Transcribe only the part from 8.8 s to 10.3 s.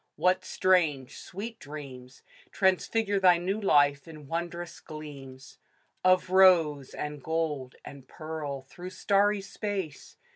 starry space